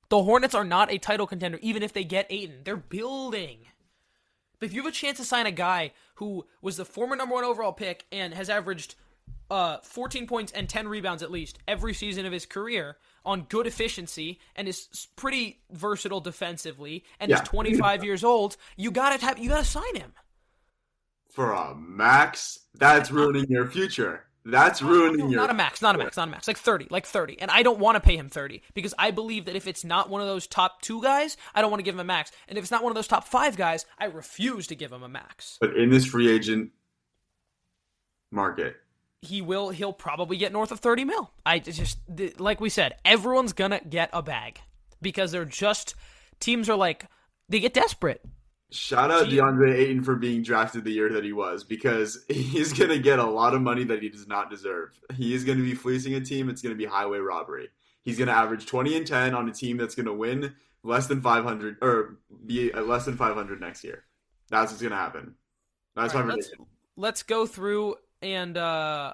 [0.09, 2.61] The Hornets are not a title contender, even if they get Ayton.
[2.63, 3.59] They're building.
[4.59, 7.35] But if you have a chance to sign a guy who was the former number
[7.35, 8.95] one overall pick and has averaged
[9.49, 13.67] uh, 14 points and 10 rebounds at least every season of his career, on good
[13.67, 17.41] efficiency and is pretty versatile defensively and yeah.
[17.41, 20.13] is 25 years old, you gotta have you gotta sign him
[21.31, 22.59] for a max.
[22.75, 24.25] That's ruining your future.
[24.43, 25.41] That's ruining no, your.
[25.41, 26.47] Not a max, not a max, not a max.
[26.47, 27.39] Like 30, like 30.
[27.39, 30.09] And I don't want to pay him 30 because I believe that if it's not
[30.09, 32.31] one of those top two guys, I don't want to give him a max.
[32.47, 35.03] And if it's not one of those top five guys, I refuse to give him
[35.03, 35.57] a max.
[35.61, 36.71] But in this free agent
[38.31, 38.77] market,
[39.21, 41.31] he will he'll probably get north of 30 mil.
[41.45, 41.99] I just
[42.39, 44.59] like we said, everyone's going to get a bag
[45.01, 45.93] because they're just
[46.39, 47.05] teams are like
[47.47, 48.25] they get desperate.
[48.71, 52.89] Shout out DeAndre Ayton for being drafted the year that he was because he's going
[52.89, 54.97] to get a lot of money that he does not deserve.
[55.15, 56.49] He is going to be fleecing a team.
[56.49, 57.67] It's going to be highway robbery.
[58.01, 61.07] He's going to average 20 and 10 on a team that's going to win less
[61.07, 64.05] than 500 or be less than 500 next year.
[64.49, 65.35] That's what's going to happen.
[65.95, 66.51] That's right, my let's,
[66.95, 69.13] let's go through and uh,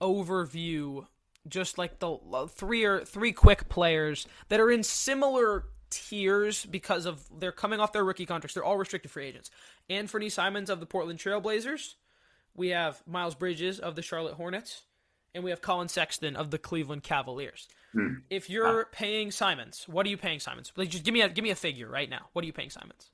[0.00, 1.06] overview
[1.46, 2.18] just like the
[2.50, 7.92] three or three quick players that are in similar tiers because of they're coming off
[7.92, 8.54] their rookie contracts.
[8.54, 9.50] They're all restricted free agents.
[9.88, 11.94] Anthony Simons of the Portland Trailblazers.
[12.56, 14.82] We have Miles Bridges of the Charlotte Hornets,
[15.34, 17.68] and we have Collin Sexton of the Cleveland Cavaliers.
[17.92, 18.14] Hmm.
[18.30, 18.88] If you're ah.
[18.92, 20.72] paying Simons, what are you paying Simons?
[20.76, 22.28] Like, just give me a give me a figure right now.
[22.32, 23.10] What are you paying Simons?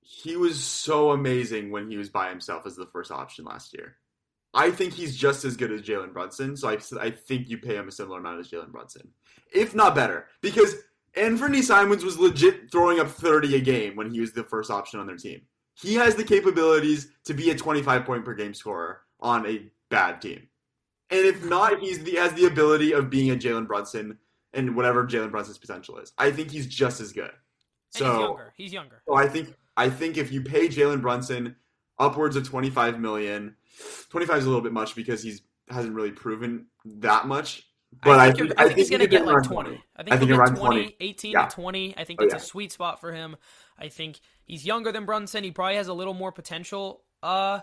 [0.00, 3.96] He was so amazing when he was by himself as the first option last year.
[4.54, 7.76] I think he's just as good as Jalen Brunson, so I, I think you pay
[7.76, 9.08] him a similar amount as Jalen Brunson,
[9.52, 10.74] if not better, because
[11.16, 15.00] Anthony Simons was legit throwing up 30 a game when he was the first option
[15.00, 15.42] on their team.
[15.74, 20.20] He has the capabilities to be a 25 point per game scorer on a bad
[20.20, 20.48] team.
[21.10, 24.18] And if not, he's the, has the ability of being a Jalen Brunson
[24.52, 26.12] and whatever Jalen Brunson's potential is.
[26.18, 27.30] I think he's just as good.
[27.90, 28.52] So he's younger.
[28.56, 29.02] He's younger.
[29.06, 31.56] So I think I think if you pay Jalen Brunson
[31.98, 33.56] upwards of 25 million,
[34.10, 37.67] 25 is a little bit much because he's hasn't really proven that much.
[38.02, 39.70] But I think, I think, I think he's going to get like 20.
[39.70, 39.84] 20.
[39.96, 41.46] I think, I think he'll get 20, 20, 18 yeah.
[41.46, 41.96] to 20.
[41.96, 42.38] I think oh, that's yeah.
[42.38, 43.36] a sweet spot for him.
[43.78, 45.42] I think he's younger than Brunson.
[45.42, 47.02] He probably has a little more potential.
[47.22, 47.60] Uh,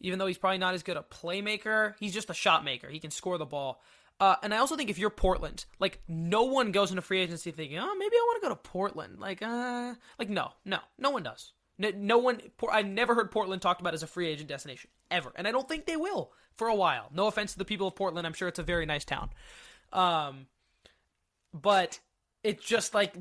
[0.00, 2.88] even though he's probably not as good a playmaker, he's just a shot maker.
[2.88, 3.80] He can score the ball.
[4.18, 7.50] Uh, and I also think if you're Portland, like no one goes into free agency
[7.50, 9.18] thinking, oh, maybe I want to go to Portland.
[9.18, 11.52] Like, uh, like no, no, no one does.
[11.78, 12.40] No, no one.
[12.70, 15.68] I never heard Portland talked about as a free agent destination ever, and I don't
[15.68, 17.08] think they will for a while.
[17.12, 19.30] No offense to the people of Portland, I'm sure it's a very nice town.
[19.92, 20.46] Um,
[21.52, 22.00] but
[22.42, 23.14] it's just like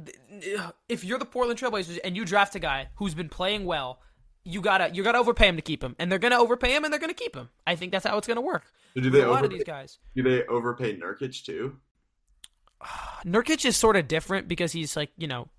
[0.87, 3.99] if you're the Portland Trailblazers and you draft a guy who's been playing well,
[4.43, 6.93] you gotta you gotta overpay him to keep him, and they're gonna overpay him and
[6.93, 7.49] they're gonna keep him.
[7.67, 8.71] I think that's how it's gonna work.
[8.93, 9.99] So do they a lot overpay, of these guys?
[10.15, 11.77] Do they overpay Nurkic too?
[13.25, 15.49] Nurkic is sort of different because he's like you know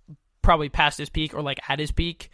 [0.41, 2.31] probably past his peak or like at his peak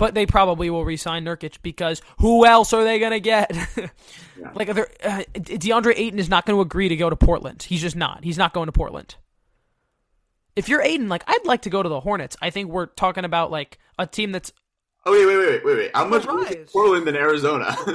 [0.00, 3.54] but they probably will resign Nurkic because who else are they going to get?
[3.76, 3.90] yeah.
[4.54, 4.86] Like, uh,
[5.34, 7.64] DeAndre Ayton is not going to agree to go to Portland.
[7.64, 8.24] He's just not.
[8.24, 9.16] He's not going to Portland.
[10.56, 12.34] If you're Ayton, like, I'd like to go to the Hornets.
[12.40, 14.54] I think we're talking about like a team that's.
[15.04, 15.90] Oh wait, wait, wait, wait, wait!
[15.94, 17.76] How much more Portland than Arizona?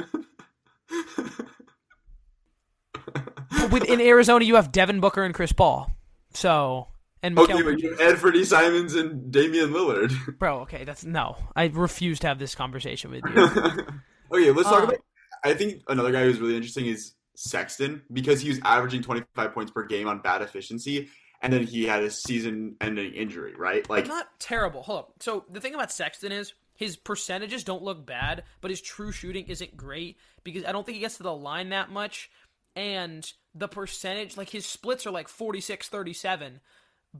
[3.70, 5.90] With in Arizona, you have Devin Booker and Chris Paul.
[6.34, 6.88] So
[7.22, 10.12] and okay, but you Anthony Simons and Damian Lillard.
[10.38, 11.36] Bro, okay, that's no.
[11.54, 13.42] I refuse to have this conversation with you.
[14.32, 14.98] okay, let's talk uh, about.
[15.44, 19.72] I think another guy who's really interesting is Sexton because he was averaging 25 points
[19.72, 21.08] per game on bad efficiency,
[21.40, 23.54] and then he had a season-ending injury.
[23.56, 24.82] Right, like not terrible.
[24.82, 25.12] Hold up.
[25.20, 29.46] So the thing about Sexton is his percentages don't look bad, but his true shooting
[29.46, 32.30] isn't great because I don't think he gets to the line that much.
[32.76, 36.60] And the percentage, like his splits are like 46 37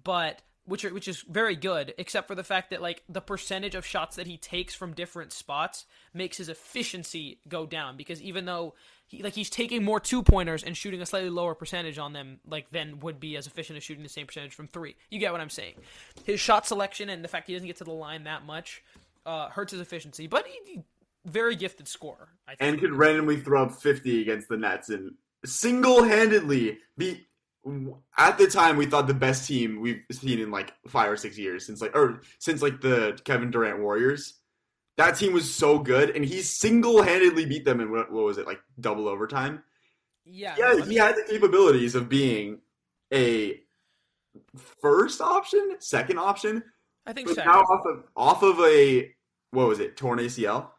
[0.04, 3.74] but which are, which is very good, except for the fact that like the percentage
[3.74, 8.44] of shots that he takes from different spots makes his efficiency go down because even
[8.44, 8.74] though
[9.06, 12.40] he like he's taking more two pointers and shooting a slightly lower percentage on them,
[12.46, 14.96] like then would be as efficient as shooting the same percentage from three.
[15.10, 15.74] You get what I'm saying?
[16.24, 18.82] His shot selection and the fact he doesn't get to the line that much
[19.24, 20.82] uh, hurts his efficiency, but he, he
[21.24, 22.28] very gifted scorer.
[22.46, 22.72] I think.
[22.72, 27.26] And could randomly throw up 50 against the Nets and single-handedly be
[28.16, 31.36] at the time we thought the best team we've seen in like five or six
[31.36, 34.34] years since like or since like the Kevin Durant Warriors.
[34.96, 38.46] That team was so good, and he single-handedly beat them in what, what was it
[38.46, 39.62] like double overtime?
[40.24, 42.60] Yeah, yeah, he had the capabilities of being
[43.12, 43.60] a
[44.80, 46.62] first option, second option.
[47.04, 49.14] I think but now off of off of a
[49.50, 50.70] what was it torn ACL?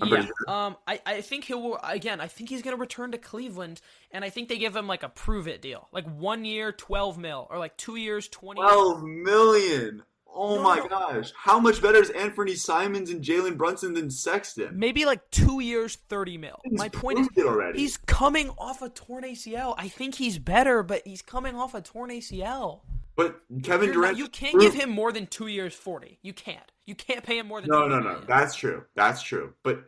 [0.00, 0.24] I'm yeah.
[0.24, 0.34] Sure.
[0.48, 2.20] Um, I, I think he'll again.
[2.20, 3.80] I think he's gonna return to Cleveland,
[4.10, 7.16] and I think they give him like a prove it deal, like one year, twelve
[7.16, 8.60] mil, or like two years, twenty.
[8.60, 10.02] Twelve million.
[10.36, 10.88] Oh no, my no.
[10.88, 11.32] gosh!
[11.36, 14.76] How much better is Anthony Simons and Jalen Brunson than Sexton?
[14.76, 16.60] Maybe like two years, thirty mil.
[16.64, 17.78] He's my point is, already.
[17.78, 19.76] he's coming off a torn ACL.
[19.78, 22.80] I think he's better, but he's coming off a torn ACL.
[23.14, 26.18] But Kevin You're Durant, not, you can't give him more than two years, forty.
[26.22, 26.72] You can't.
[26.86, 27.70] You can't pay him more than.
[27.70, 28.20] No, no, no.
[28.26, 28.84] That's true.
[28.94, 29.54] That's true.
[29.62, 29.84] But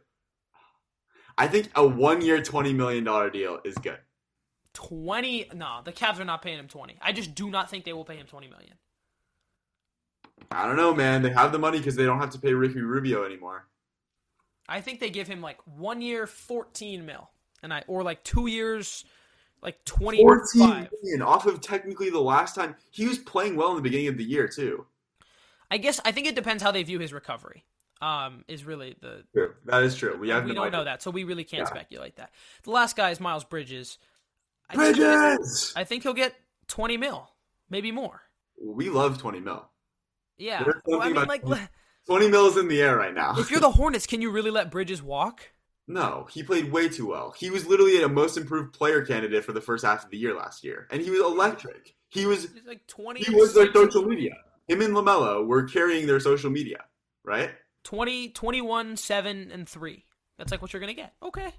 [1.37, 3.99] I think a one-year, twenty million dollar deal is good.
[4.73, 5.51] Twenty?
[5.55, 6.97] No, the Cavs are not paying him twenty.
[7.03, 8.75] I just do not think they will pay him twenty million.
[10.51, 11.23] I don't know, man.
[11.23, 13.67] They have the money because they don't have to pay Ricky Rubio anymore.
[14.69, 17.29] I think they give him like one year, fourteen mil,
[17.63, 19.05] and I or like two years,
[19.63, 20.89] like twenty 14 five.
[21.23, 24.25] off of technically the last time he was playing well in the beginning of the
[24.25, 24.87] year too.
[25.71, 27.65] I guess I think it depends how they view his recovery.
[28.03, 29.55] Um, is really the True.
[29.65, 30.13] That is true.
[30.15, 30.71] We we don't idea.
[30.71, 31.71] know that, so we really can't Yeah.
[31.71, 32.31] speculate that.
[32.65, 33.97] The last guy is Miles Bridges.
[34.69, 35.73] I think, Bridges.
[35.75, 36.35] I think he'll get
[36.69, 37.31] twenty mil,
[37.71, 38.21] maybe more.
[38.63, 39.67] We love 20 mil.
[40.39, 41.63] Yeah, well, I mean, like, 20
[42.07, 43.35] 20 mil is in the air right now.
[43.39, 45.51] if you're the Hornets, can you really let Bridges walk?
[45.89, 47.33] No, he played way too well.
[47.39, 50.35] He was literally a most improved player candidate for the first half of the year
[50.35, 51.95] last year, and he was electric.
[52.09, 53.21] He was He's like twenty.
[53.23, 54.35] he was their social media.
[54.69, 56.85] Him and LaMelo were carrying their social media,
[57.25, 57.51] right?
[57.85, 60.05] 20, 21, 7, and 3.
[60.39, 61.15] That's like what you're going to get.
[61.23, 61.53] Okay.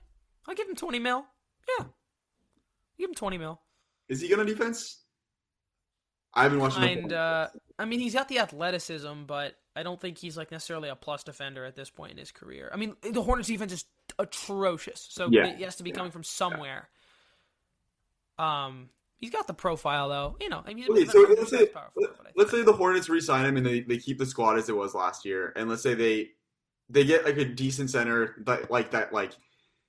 [0.47, 1.25] I'll give him 20 mil.
[1.79, 1.85] Yeah.
[2.99, 3.61] Give him 20 mil.
[4.09, 4.99] Is he good on defense?
[6.33, 6.77] I haven't watched.
[6.77, 7.47] And, uh,
[7.79, 11.23] I mean, he's got the athleticism, but I don't think he's, like, necessarily a plus
[11.23, 12.69] defender at this point in his career.
[12.73, 13.85] I mean, the Hornets defense is
[14.19, 15.07] atrocious.
[15.09, 15.47] So Yeah.
[15.47, 16.89] it has to be coming from somewhere.
[18.37, 20.35] Um, he's got the profile, though.
[20.41, 21.11] You know, I mean, so let's
[21.49, 23.97] say most powerful, but I think- let's say the Hornets re-sign him and they, they
[23.97, 26.29] keep the squad as it was last year, and let's say they
[26.89, 29.31] they get like a decent center that like that like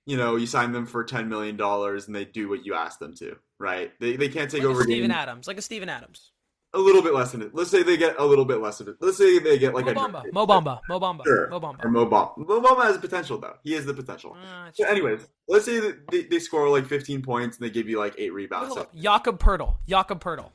[0.06, 2.98] you know you sign them for ten million dollars and they do what you ask
[2.98, 3.92] them to, right?
[4.00, 5.10] They they can't take like over games.
[5.10, 5.46] Adams.
[5.46, 6.32] Like a Steven Adams.
[6.74, 7.54] A little bit less than it.
[7.54, 8.96] Let's say they get a little bit less of it.
[9.00, 10.22] Let's say they get like Mo a Bamba.
[10.32, 10.80] Mo Bamba.
[10.88, 11.48] Mo Sure.
[11.48, 11.82] Mo Bamba.
[11.84, 12.36] or Mo Bamba.
[12.46, 13.54] Mo Bamba has potential though.
[13.64, 14.36] He has the potential.
[14.38, 17.88] Uh, So anyways, let's say that they, they score like 15 points and they give
[17.88, 18.68] you like eight rebounds.
[18.68, 18.94] Hold So, up.
[18.94, 19.76] Jakob Poeltl.
[19.88, 20.50] Jakob Poeltl.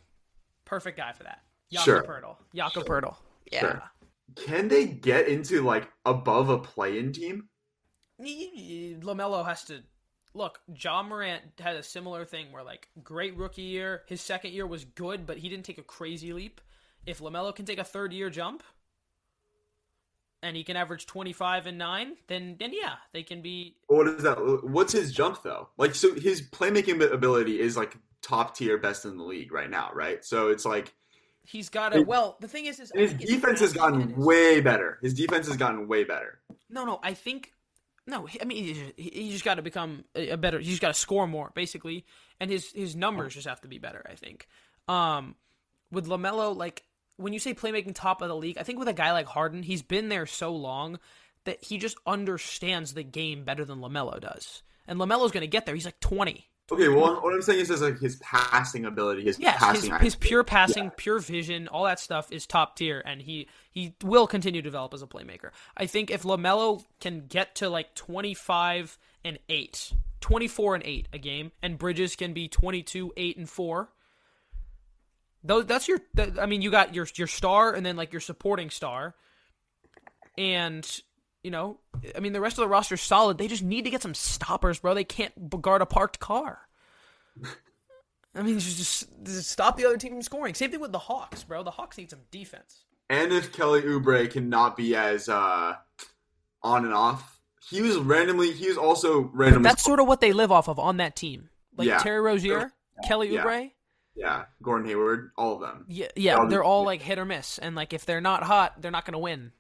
[0.66, 1.40] Perfect guy for that.
[1.72, 2.04] Jakob Sure.
[2.04, 2.36] Poeltl.
[2.54, 3.16] Jakob Poeltl.
[3.52, 3.60] Yeah.
[3.62, 3.84] Sure.
[4.36, 7.50] can they get into like above a play-in team?
[8.22, 9.82] LaMelo has to
[10.34, 10.60] look.
[10.80, 14.86] Ja Morant had a similar thing where like great rookie year, his second year was
[14.86, 16.62] good, but he didn't take a crazy leap.
[17.06, 18.64] If LaMelo can take a third year jump,
[20.42, 23.78] and he can average twenty five and nine, then then yeah, they can be.
[23.88, 24.64] What is that?
[24.64, 25.70] What's his jump though?
[25.78, 29.92] Like, so his playmaking ability is like top tier, best in the league right now,
[29.94, 30.24] right?
[30.24, 30.94] So it's like
[31.46, 32.38] He's got a well.
[32.40, 34.98] The thing is, is his defense has gotten his- way better.
[35.02, 36.40] His defense has gotten way better.
[36.70, 37.00] No, no.
[37.04, 37.54] I think
[38.06, 38.28] no.
[38.42, 40.60] I mean, he just, just got to become a, a better.
[40.60, 42.06] He's got to score more, basically,
[42.40, 44.06] and his his numbers just have to be better.
[44.10, 44.48] I think.
[44.88, 45.36] Um,
[45.92, 46.84] with LaMelo, like
[47.18, 49.64] when you say playmaking top of the league, I think with a guy like Harden,
[49.64, 51.00] he's been there so long
[51.46, 54.64] that he just understands the game better than LaMelo does.
[54.88, 55.76] And LaMelo's going to get there.
[55.76, 56.50] He's like twenty.
[56.72, 60.16] Okay, well, what I'm saying is, is like his passing ability, his Yes, passing, his
[60.16, 60.20] IQ.
[60.22, 64.62] pure passing, pure vision, all that stuff is top tier, and he he will continue
[64.62, 65.52] to develop as a playmaker.
[65.76, 71.18] I think if LaMelo can get to like 25 and 8, 24 and 8 a
[71.18, 73.90] game, and Bridges can be 22, 8 and 4.
[75.44, 76.00] Those that's your.
[76.40, 79.16] I mean, you got your your star, and then like your supporting star,
[80.38, 80.90] and
[81.44, 81.80] you know,
[82.16, 83.38] I mean, the rest of the roster's solid.
[83.38, 84.94] They just need to get some stoppers, bro.
[84.94, 86.60] They can't guard a parked car.
[88.36, 90.56] I mean, just, just, just stop the other team from scoring.
[90.56, 91.62] Same thing with the Hawks, bro.
[91.64, 92.84] The Hawks need some defense.
[93.10, 95.76] And if Kelly Oubre cannot be as uh,
[96.64, 98.52] on and off, he was randomly.
[98.52, 99.68] He was also randomly.
[99.70, 101.50] That's sort of what they live off of on that team.
[101.78, 102.00] Like Yeah.
[102.00, 102.72] Terry Rozier,
[103.06, 103.44] Kelly Yeah.
[103.44, 103.72] Oubre.
[104.16, 105.86] yeah, Gordon Hayward, all of them.
[105.88, 108.82] Yeah, yeah, Um, they're all like hit or miss, and like if they're not hot,
[108.82, 109.52] they're not going to win.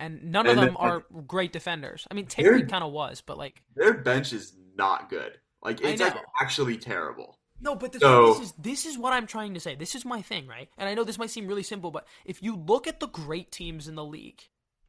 [0.00, 2.06] And none of And them then- are great defenders.
[2.10, 5.32] I mean, Terry kind of was, but like Their bench is not good.
[5.62, 7.36] Like it's like actually terrible.
[7.60, 9.74] No, but the So- this is this is what I'm trying to say.
[9.74, 10.68] This is my thing, right?
[10.78, 13.50] And I know this might seem really simple, but if you look at the great
[13.50, 14.40] teams in the league,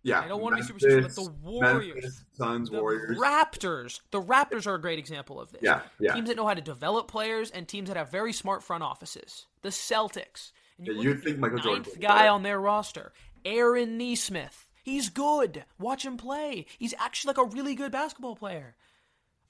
[0.04, 3.18] Yeah, I don't wanna be superstitious, but the Warriors- Memphis, Suns, the Warriors.
[3.18, 5.62] Raptors, the Raptors are a great example of this.
[5.64, 6.14] Yeah, yeah.
[6.14, 9.48] Teams that know how to develop players and teams that have very smart front offices.
[9.64, 10.52] The Celtics.
[10.78, 13.12] And Yeah, you'd think Michael Jordan ninth guy on their roster,
[13.44, 14.69] Aaron Nesmith.
[14.90, 15.66] He's good.
[15.78, 16.66] Watch him play.
[16.78, 18.76] He's actually like a really good basketball player.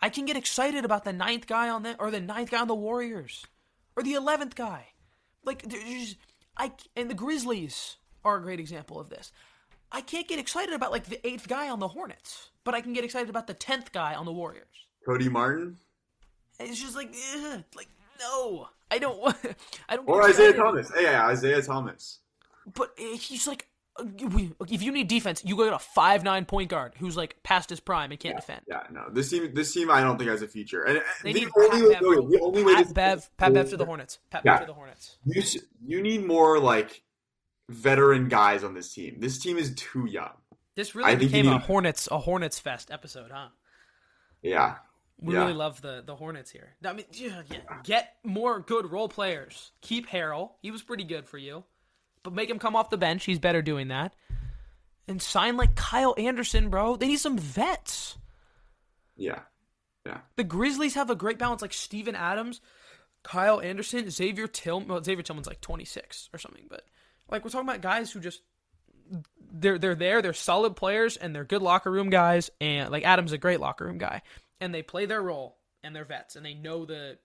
[0.02, 2.68] I can get excited about the ninth guy on the or the ninth guy on
[2.68, 3.46] the Warriors
[3.96, 4.88] or the eleventh guy.
[5.46, 6.16] Like there's
[6.58, 9.32] I and the Grizzlies are a great example of this.
[9.92, 12.94] I can't get excited about like the eighth guy on the Hornets, but I can
[12.94, 14.68] get excited about the tenth guy on the Warriors.
[15.06, 15.78] Cody Martin
[16.60, 17.88] It's just like, ugh, like
[18.20, 19.38] no, I don't want.
[19.90, 20.08] I don't.
[20.08, 20.54] or Isaiah.
[20.54, 20.92] Thomas.
[20.94, 22.20] Hey, yeah, Isaiah Thomas.
[22.74, 23.69] But uh, he's like,
[24.68, 27.70] if you need defense, you go get a five nine point guard who's like past
[27.70, 28.62] his prime and can't defend.
[28.68, 30.84] Yeah, no, this team, this team, I don't think has a future.
[30.84, 33.54] And uh, They the need only, way, Pat the only way Pat to Bev, Pat
[33.54, 34.20] Bev to the Hornets.
[34.30, 34.54] Pat Yeah.
[34.54, 35.18] Bev to the Hornets.
[35.26, 35.44] You
[35.86, 37.02] you need more like
[37.70, 39.18] veteran guys on this team.
[39.20, 40.32] This team is too young.
[40.76, 43.50] This I really think became a Hornets a Hornets fest episode, huh?
[44.42, 44.76] Yeah,
[45.22, 45.42] We Yeah.
[45.42, 46.76] really love the the Hornets here.
[46.86, 47.58] I mean, yeah, yeah.
[47.84, 49.72] get more good role players.
[49.82, 50.52] Keep Harrell.
[50.62, 51.66] He was pretty good for you,
[52.24, 53.26] but make him come off the bench.
[53.26, 54.14] He's better doing that.
[55.08, 56.96] And sign like Kyle Anderson, bro.
[56.96, 58.18] They need some vets.
[59.18, 59.40] yeah,
[60.06, 60.20] Yeah.
[60.36, 62.62] The Grizzlies have a great balance, like Steven Adams,
[63.24, 64.88] Kyle Anderson, Xavier Tillman.
[64.88, 66.84] Well, Xavier Tillman's like 26 or something, but
[67.30, 68.42] like we're talking about guys who just
[69.52, 72.50] they're they're there, they're solid players, and they're good locker room guys.
[72.62, 74.22] And like Adams, is a great locker room guy,
[74.60, 77.18] and they play their role, and they're vets, and they know the.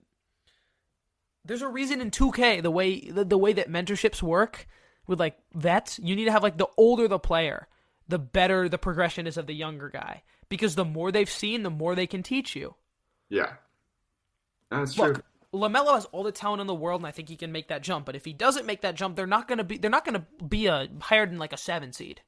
[1.43, 4.67] There's a reason in 2K the way the, the way that mentorships work
[5.07, 5.99] with like vets.
[5.99, 7.67] You need to have like the older the player,
[8.07, 11.69] the better the progression is of the younger guy because the more they've seen, the
[11.69, 12.75] more they can teach you.
[13.29, 13.53] Yeah.
[14.69, 15.07] That's true.
[15.07, 17.69] Look, LaMelo has all the talent in the world, and I think he can make
[17.69, 18.05] that jump.
[18.05, 20.67] But if he doesn't make that jump, they're not gonna be they're not gonna be
[20.67, 22.21] a higher than like a seven seed,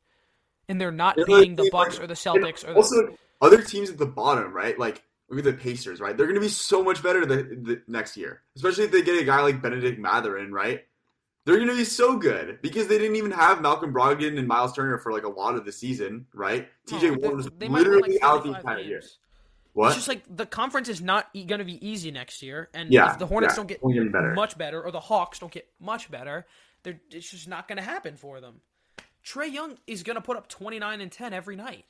[0.69, 3.97] and they're not beating the Bucks or the Celtics or the, also other teams at
[3.97, 4.77] the bottom, right?
[4.79, 6.15] Like look at the Pacers, right?
[6.15, 9.25] They're gonna be so much better the, the next year, especially if they get a
[9.25, 10.85] guy like Bennedict Mathurin, right?
[11.47, 14.97] They're gonna be so good because they didn't even have Malcolm Brogdon and Miles Turner
[14.97, 16.67] for like a lot of the season, right?
[16.91, 19.01] No, TJ Warren was they might win, literally like, out the 45 entire year.
[19.71, 19.87] What?
[19.87, 22.91] It's just like the conference is not e- going to be easy next year, and
[22.91, 24.33] Yeah, if the Hornets yeah, don't get better.
[24.33, 26.45] much better, or the Hawks don't get much better,
[26.83, 28.59] they're, it's just not going to happen for them.
[29.25, 31.85] Trae Young is going to put up 29 and 10 every night,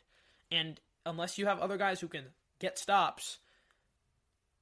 [0.51, 2.25] and unless you have other guys who can
[2.59, 3.39] get stops,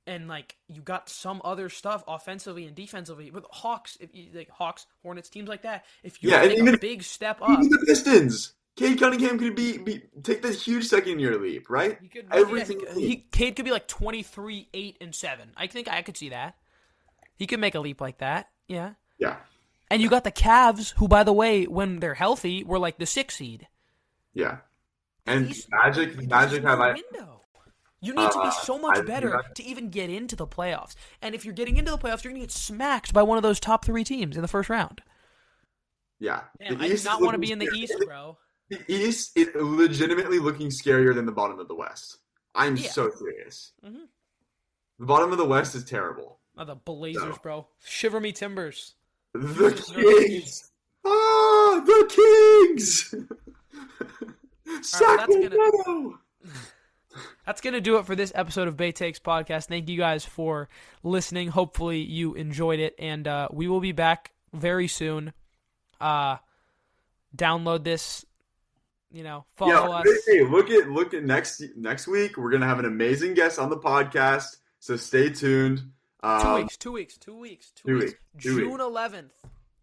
[0.08, 4.50] and like you got some other stuff offensively and defensively with Hawks, if you, like
[4.50, 7.70] Hawks, Hornets, teams like that, if you Yeah, take even- a big step up, Even
[7.70, 8.54] the Pistons.
[8.76, 11.98] Cade Cunningham could be, be take this huge second year leap, right?
[12.12, 13.26] Could, Every yeah, he.
[13.32, 15.50] Cade could be like 23, 8, and 7.
[15.56, 16.56] I think I could see that.
[17.38, 18.50] He could make a leap like that.
[18.68, 18.96] Yeah.
[19.18, 19.38] Yeah,
[19.90, 23.06] And you got the Cavs, who, by the way, when they're healthy, were like the
[23.06, 23.68] six seed.
[24.34, 24.58] yeah.
[25.26, 26.94] And These- Magic, Magic I.
[26.94, 27.42] window.
[28.06, 30.46] You need to Uh, be so much think better that- to even get into the
[30.48, 30.96] playoffs.
[31.22, 33.44] And if you're getting into the playoffs, you're going to get smacked by one of
[33.44, 35.02] those top three teams in the first round.
[36.20, 37.80] Yeah, Damn, I do East not want to be in the scary.
[37.82, 38.38] East, bro.
[38.70, 42.18] The East is legitimately looking scarier than the bottom of the West.
[42.54, 42.90] I'm Yeah.
[42.90, 43.74] so serious.
[43.84, 44.08] Mhm.
[45.00, 46.40] The bottom of the West is terrible.
[46.58, 47.38] Oh, the Blazers, No.
[47.44, 47.68] bro.
[47.86, 48.96] Shiver me timbers.
[49.34, 50.72] The Kings.
[51.04, 53.12] Ah, the Kings.
[54.66, 56.20] that's gonna- Sacramento.
[57.46, 59.66] That's going to do it for this episode of Bay Takes Podcast.
[59.68, 60.70] Thank you guys for
[61.04, 61.50] listening.
[61.50, 62.96] Hopefully, you enjoyed it.
[63.00, 65.34] And uh, we will be back very soon.
[66.02, 66.38] Uh,
[67.36, 68.26] download this,
[69.12, 70.08] you know, follow Yeah, us.
[70.28, 72.38] hey, look at look at next next week.
[72.38, 75.84] We're gonna have an amazing guest on the podcast, so stay tuned.
[76.22, 78.12] Um, Two weeks, two weeks, two weeks, two, two weeks.
[78.36, 79.30] weeks, two June 11th.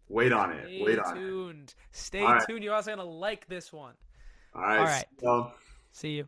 [0.09, 0.65] Wait on it.
[0.65, 1.19] Stay Wait on it.
[1.19, 1.73] tuned.
[1.91, 2.43] Stay All right.
[2.47, 2.63] tuned.
[2.63, 3.93] You're also to like this one.
[4.53, 4.77] All right.
[4.79, 5.05] All right.
[5.21, 5.51] So,
[5.93, 6.27] See you.